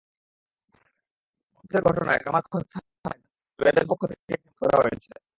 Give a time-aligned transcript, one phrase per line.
[1.51, 3.21] বন্দুকযুদ্ধের ঘটনায় কামারখন্দ থানায়
[3.59, 5.11] র্যাবের পক্ষ থেকে একটি মামলা করা হয়েছে।